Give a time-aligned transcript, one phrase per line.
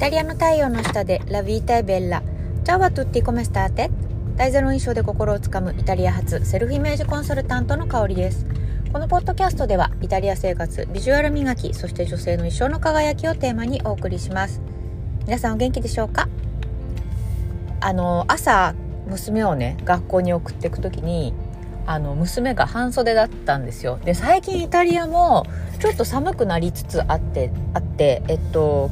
[0.00, 2.22] タリアの太陽の下でラビータイベッラ。
[2.64, 3.90] チャワトゥッティコメスターテ
[4.34, 8.46] 大ゼロ印象で心をつかむイタリア発セルフイメージコンサルタントの香りです。
[8.94, 14.62] このポッドキャストではイタリア生活、ビジュアル磨き、そして女性の一生の輝きをテーマにお送りします。
[15.26, 16.30] 皆さんお元気でしょうか？
[17.82, 18.74] あの、朝、
[19.06, 21.34] 娘をね、学校に送っていく時に、
[21.84, 23.98] あの、娘が半袖だったんですよ。
[24.02, 25.44] で、最近イタリアも
[25.78, 28.90] ちょっと寒くなりつつあって、あって、えっと、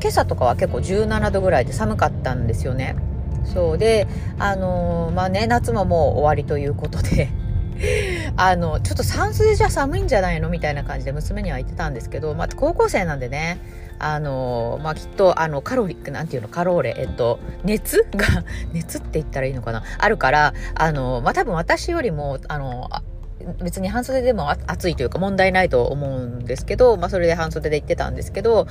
[0.00, 2.96] 今朝とかは結構17度ぐらいで寒かったんですよね。
[3.44, 4.06] そうで、
[4.38, 7.28] あのー、まあね、夏ももう終わりということで
[8.36, 13.60] あの、ちょっと半袖じゃ寒いんじゃないのみたいな感じで娘には言ってたんですけど、まあ、高校生なんでね、
[13.98, 19.82] あの、まあ、きっと、あの、カロリック、なんていうの、カローレ、えっと、熱が、熱って言ったらいいのかな？
[19.98, 22.88] あるから、あの、まあ、多分私よりも、あの、
[23.62, 28.66] 別に半袖でも暑いというか問題ないと思うんですけど、まあそれで半袖で行ってたんですけど、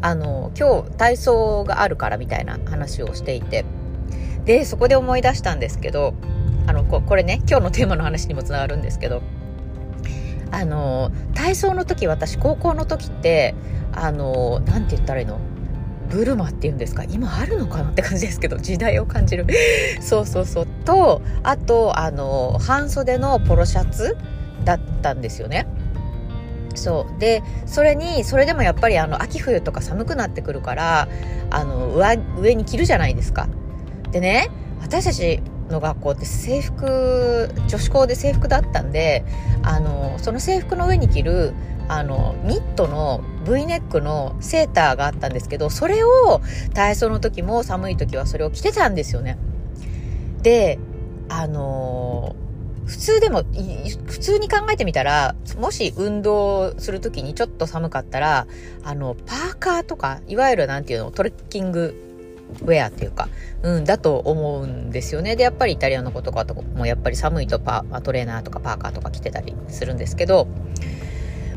[0.00, 3.64] あの、今日体操があるからみたいな話をしていて、
[4.44, 6.14] で、そこで思い出したんですけど、
[6.66, 9.22] あの、これね、今日のテーマの話にもつながるんですけど、
[10.50, 13.54] あの、体操の時、私高校の時って、
[13.92, 15.38] あの、なんて言ったらいいの？
[16.10, 17.04] ブルマっていうんですか？
[17.04, 19.46] 今あるのかなって感じですけど時代を感じる。
[20.02, 20.66] そうそうそう。
[20.66, 24.18] とあとあの半袖のポロシャツ
[24.64, 25.66] だったんですよね。
[26.74, 27.20] そう。
[27.20, 31.08] でそれにそれでもやっぱりあの秋冬とか寒くなってくるから
[31.50, 33.48] あの上上に着るじゃないですか。
[34.10, 39.24] でね私たちの学校って制服女子校で制服だったんで
[39.62, 41.54] あのその制服の上に着る
[41.88, 46.40] あのニットの V ネックのセーターがあったんですけどそれを
[46.74, 49.38] 体操の時も寒い時はそれを着てたんですよね。
[50.42, 50.78] で
[51.28, 52.36] あの
[52.92, 53.42] 普通でも
[54.06, 58.46] 普通に考えてみたらもし運動する時にちょっと寒かったら
[58.84, 61.94] あのパーカーとかいわゆる何て言うのトレッキング
[62.60, 63.30] ウェアっていうか、
[63.62, 65.36] うん、だと思うんですよね。
[65.36, 70.48] で、やっぱりイタリアの子とかともやっぱり寒いとパトレーナーとかパーカーとか着てたりするんですけど、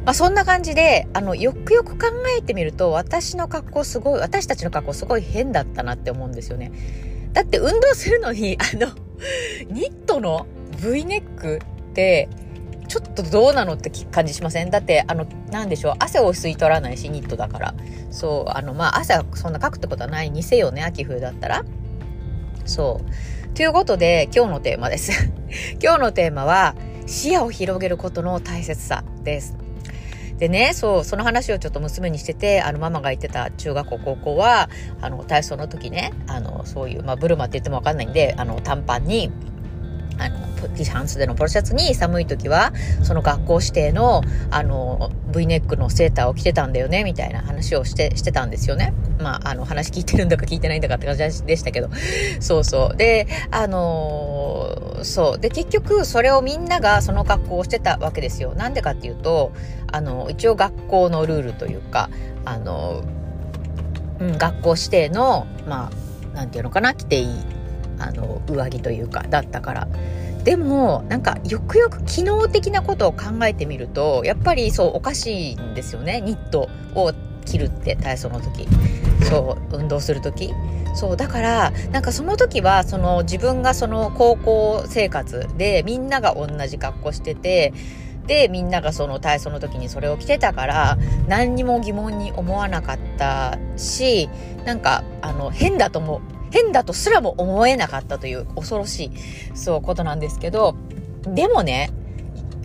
[0.05, 2.07] まあ、そんな感じで、あの、よくよく考
[2.39, 6.71] えてみると、私の格好すごい、私たちの格好すごい変だったなって思うんですよね。
[7.33, 8.93] だって運動するのに、あの、
[9.69, 10.47] ニットの
[10.93, 12.29] V ネックって、
[12.87, 14.69] ちょっとどうなのって感じしません？
[14.69, 17.73] だって、あの、なんでしょう、汗を吸い取らないし、ニットだから。
[18.11, 21.65] そう、あの、まあ、汗はそんなかくってことはないにせよね、秋冬だったら。
[22.65, 23.55] そう。
[23.55, 25.31] ということで、今日のテーマです。
[25.81, 26.75] 今日のテーマは、
[27.07, 29.55] 視野を広げることの大切さです。
[30.37, 34.69] でね、そう、その話をちょっと娘にしてて、あの、ママが言ってた中学校、高校は、
[35.01, 39.31] あの、体操の時ね、あの、そういう、まあ、ブルマって言ってもわかんないんで、あの、短パンに、
[40.17, 44.21] あの、ティシャンスでのポロシャツに寒い時は、その学校指定の、
[44.51, 48.93] あの、V ネックのセーターを着てたんだよね、みたいな話をして、してたんですよね。
[49.19, 51.89] まあ、あの、話聞いてるんだか聞いてないんだかって感じでしたけど。
[52.39, 52.97] そうそう。
[52.97, 55.39] で、あのー、そう。
[55.39, 58.53] で、結局、それをみんながその格好をしてたわけですよ。
[58.55, 59.51] なんでかっていうと、
[59.91, 62.09] あの、一応学校のルールというか、
[62.45, 63.03] あの、
[64.19, 65.91] うん、学校指定の、ま
[66.33, 67.27] あ、なんていうのかな、着ていい
[67.99, 69.87] あの上着というかだったから。
[70.43, 76.21] でもなんかよくよく機能的なことを考えてみるとやっぱりそうおかしいんですよね。
[76.21, 77.13] ニットを
[77.45, 78.67] 着るって体操の時。
[79.27, 80.53] そう運動する時。
[80.93, 87.73] そうだからなんかその時はその自分がその高校生活でみんなが同じ格好してて
[88.27, 94.29] でみんながその体操の時にそれを着てたから何にも疑問に思わなかったし
[94.65, 96.34] なんかあの変だと思う。
[96.55, 99.11] 変だとすらも思えなかったという恐ろしい、
[99.57, 100.75] そう、ことなんですけど、
[101.27, 101.91] でもね、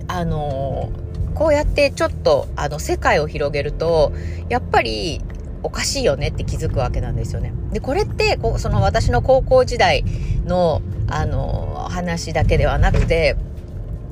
[0.06, 4.12] あのー、こうやってちょっと、あの、世界を広げると、
[4.49, 5.21] やっぱり、
[5.62, 7.53] おかしいよねって気づくわけなんですよね。
[7.73, 10.05] で、これって、こその私の高校時代
[10.47, 13.37] の、あの、話だけではなくて、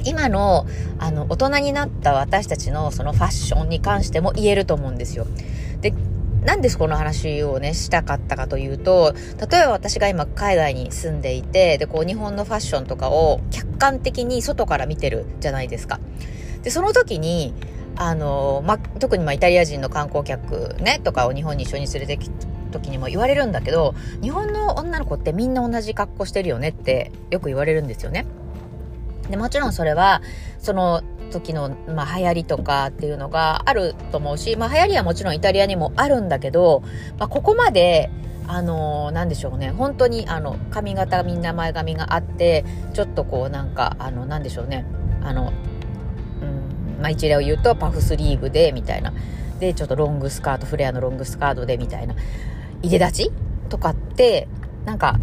[0.04, 0.66] 今の、
[0.98, 5.26] あの、大人になった私たちのそのファッションに関しても言えると思うんですよ。
[5.80, 5.94] で、
[6.44, 9.14] なんでこの話をね、したかったかというと、
[9.50, 16.00] 例えば私が今海外に住んでいて、で、こう日本のファッションとかを客観的に外から見てるじゃないですか。
[16.62, 17.54] で、その時に、
[17.96, 28.26] あの、ま、特にま、イタリア人の観光客ね、とかを日本に一緒に連れてきた時にも言われるんだけど、日本の女の子ってみんな同じ格好してるよねってよく言われるんですよね。
[29.28, 30.22] で、もちろんそれは、
[30.58, 36.82] その時の、まあ、流行りとかっていうのがあると思うし、まあ、流行りはもちろんイタリアにもあるんだけど、
[37.18, 38.10] まあ、ここまで、
[38.46, 39.70] あのー、なんでしょうね。
[39.70, 42.64] 本当に、あの、髪型みんな前髪があって、
[42.94, 44.86] ちょっとこう、なんか、あの、なんでしょうね。
[45.22, 45.52] あの、
[46.40, 49.12] うん、まあ、一例を言うと、パフスリーブで、みたいな。
[49.60, 52.14] で、ちょっとロングスカート、フレアのロングスカートで、みたいな。
[52.80, 53.32] いで立ち
[53.68, 54.48] とかって、
[54.86, 55.20] なんか、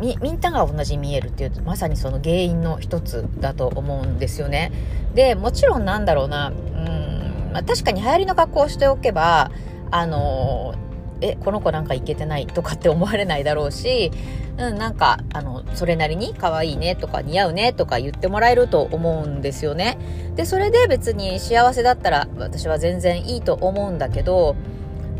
[0.00, 4.72] み、みんなが同じに見えるっていう、まさにその原因の一つだと思うんですよね。
[5.14, 9.50] で、もちろんなんだろうな、うん、まあ、確かに流行りの格好をしておけば、
[9.90, 10.74] あの
[11.20, 14.10] え、この子なんかいけてないとかって思われないだろうし、
[14.58, 19.98] うん、なんか、あの、それなりに可愛いねとか似合うねとか言ってもらえると思うんですよね。
[20.36, 24.56] で、それで別に幸せだったら私は全然いいと思うんだけど、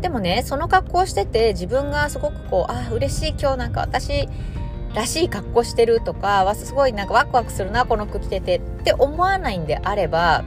[0.01, 4.27] でもね、その格好をしてて自分がすごくこう、あ、嬉しい今日なんか私
[4.93, 10.43] らしい格好してるとか、すごいなんかワクワクするな、この服着ててって思わないんであれば、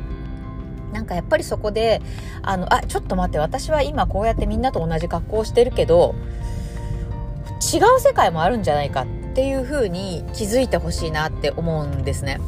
[0.93, 2.01] なんかやっぱりそこで、
[2.43, 6.15] あの、あ、ちょっと待って、私は今こうやってみんなと同じ格好をしてるけど、
[7.61, 12.39] 違う世界もあるんじゃないかっていう風に気づいてほしいなって思うんですね。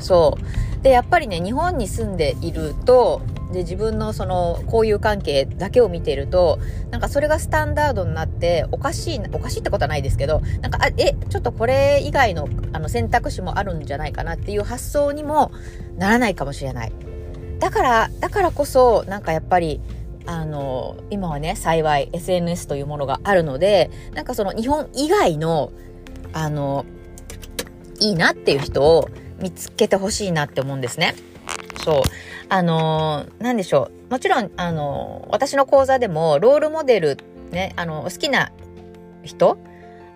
[0.00, 0.36] そ
[0.80, 0.82] う。
[0.82, 3.22] で、やっぱりね、日本に住んでいると、
[3.54, 6.58] で、自分のその交友関係だけを見ていると、
[6.90, 15.52] なんかそれがスタンダードになって、おかしい、おかしいってことはないですけど、なんか、あえ、ちょっとこれ以外のあの選択肢もあるんじゃないかなっていう発想にも
[15.96, 16.92] ならないかもしれない。
[17.60, 19.80] だから、だからこそ、なんかやっぱり、
[20.26, 25.72] あの、今はね、幸い SNS というものがあるので、なんかその日本以外の、
[26.32, 26.84] あの、
[28.00, 29.08] いいなっていう人を
[29.40, 31.14] 見つけてほしいなって思うんですね。
[31.84, 32.02] そう。
[32.48, 34.12] あのー、なんでしょう。
[34.12, 37.18] もちろん、あの、私の講座でも、ロールモデル、
[37.50, 38.52] ね、あの、好きな
[39.22, 39.58] 人、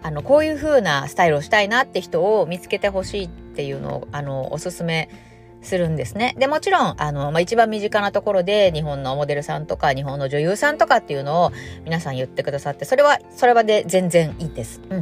[0.03, 5.11] あの、こういう風なスタイルをしたいなって人を見つけてほしいっていうのを、あの、おすすめ
[5.61, 6.35] するんですね。
[6.39, 11.53] で、もちろん、あの、まあ、一番身近なところで、日本のモデルさんとか、日本の女優さんとかっていうのを
[11.85, 14.81] 皆さん言ってくださって、それは、それはで全然いいです。
[14.89, 14.99] うん。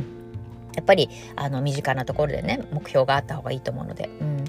[0.75, 4.09] やっぱり、あの、身近なところでね、目標があった方がいいと思うので。
[4.21, 4.45] うん。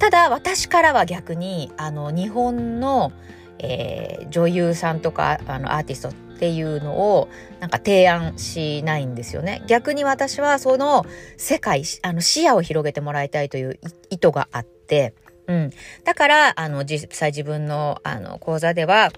[0.00, 3.12] ただ、私からは逆に、あの、日本の、
[3.58, 7.28] えー、女優さんとか、あの、アーティストっていうのを、
[7.60, 9.62] なんか提案しないんですよね。
[9.66, 11.04] 逆に私は、その
[11.36, 15.12] 世界、あの、視野を広げてもらいたいという意図があって、
[15.46, 15.70] うん。
[16.04, 19.10] だから、あの、実際自分の、あの、講座では、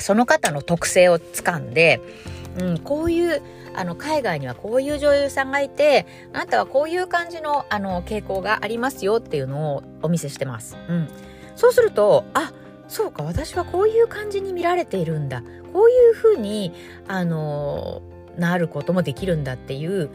[0.00, 2.00] その方の特性をつかんで、
[2.58, 3.42] うん、こういう、
[3.74, 10.76] あの、海外にはこういう女優さんがいて、あなたはこういう感じの、あの、傾向がありますよっていうのをお見せしてます。
[10.88, 11.08] うん。
[11.56, 12.52] そうすると、あ、
[12.88, 15.42] そうか、私はこういう感じに見られているんだ。
[15.72, 16.72] こういうふうに、
[17.08, 18.02] あの、
[18.36, 20.10] なることもできるんだっていう、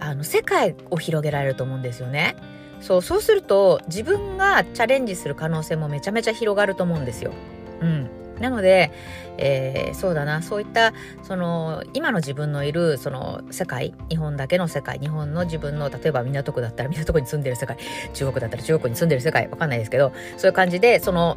[0.00, 2.36] あの、世界を広げられると思うんですよね。
[2.80, 7.32] そう、そうすると、自分がチャレンジする可能性もめちゃめちゃ広がると思うんですよ。
[7.80, 8.10] うん。
[8.40, 8.90] なので、
[9.38, 10.92] えー、そうだな、そういった、
[11.22, 17.76] その、今の自分のいる、その、世界、日本だけの世界、日本の自分の、例えば港区だったら港区に住んでる世界、
[18.14, 21.36] 中国だったら中国に住んでる世界、わかんないですけど、そういう感じで、その、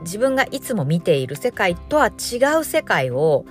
[0.00, 3.44] 自分がいつも見ている世界とは違う世界を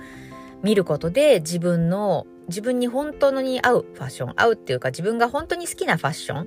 [0.62, 6.44] 見ることで、自分の、自分に本当に合うファッション、合うっていうか自分が本当に好きなファッションっ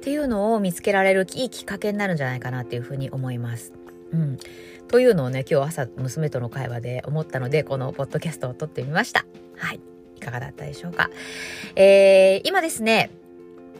[0.00, 3.72] ていうのを見つけられるいいきっかけになるんじゃないかなっていうふうに思います。
[4.16, 4.38] うん。
[4.88, 9.26] というのをね、今日朝娘との会話で思ったので、このポッドキャストを撮ってみました。
[9.56, 9.80] はい。
[10.16, 11.10] いかがだったでしょうか。
[11.74, 13.10] えー、今ですね、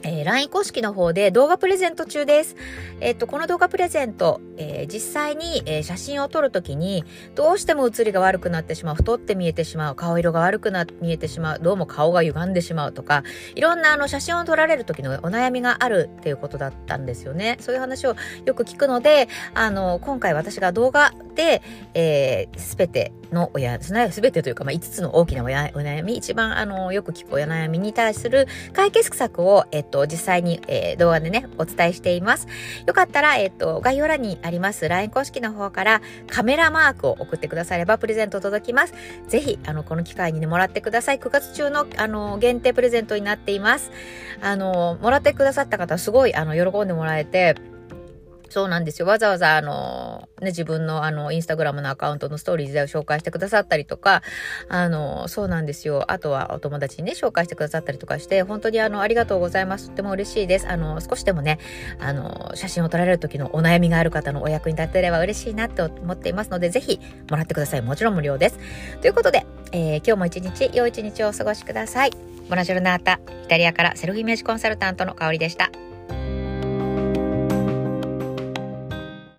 [0.02, 2.56] えー、LINE 公式の方で動画プレゼント中です。
[3.00, 7.04] えっ、と、この動画プレゼント、えー、実際に、えー、写真を撮るときに、
[7.34, 13.24] どうしても写りが悪くなってしまう、太って見えてしまう、顔色が悪くなって見えてしまう、どうも顔が歪んでしまうとか、
[13.54, 17.56] いろんなあの写真を撮られる時のお悩みがあるっていうことだったんですよね。
[17.60, 21.62] そういう話をよく聞くので、あの、今回私が動画で、
[21.94, 32.46] えー、すべてのおや、すべてというか、まあ、5つの大きなおやお悩み、一番あの、よく聞くお悩みに対する解決策を、えっと、実際に、えー、動画でね、お伝えしています。
[32.86, 38.94] よかったら、えっと、概要欄にあります LINE 公式の方からカメラマークを送ってくださればプレゼント届きます。
[39.28, 41.18] ぜひ、あの、この機会にね、もらってください。
[41.18, 43.90] 9月中の、あの、限定プレゼントになっています。
[44.40, 47.56] あの、もらってくださった方、すごい、あの、喜んでもらえて、
[48.48, 49.06] そうなんですよ。
[49.06, 54.22] わざわざ、あの、ね、自分の、あの、インスタグラムのアカウントのストーリーズを紹介してくださったりとか、
[54.68, 56.04] あの、そうなんですよ。
[56.10, 59.90] あとは、お友達にね、紹介してくださったりとかして、本当に、あの、ありがとうございます。
[59.90, 60.68] とても嬉しいです。
[60.68, 61.58] あの、少しでもね、
[62.00, 67.00] あの、写真を撮られる時のお悩みがある方のお役に立てれば嬉しいなと思っていますので、ぜひ、
[67.30, 67.82] もらってください。
[67.82, 68.58] もちろん無料です。
[69.00, 72.10] ということで、えー、今日も一日、良い一日をお過ごしください。
[72.48, 75.70] ボナジョルナータ、イタリアからセルフイメージコンサルタントの香りでした。